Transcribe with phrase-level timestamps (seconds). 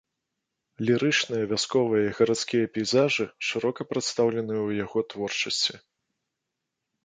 [0.89, 5.75] Лірычныя, вясковыя і гарадскія пейзажы шырока прадстаўлены ў яго творчасці.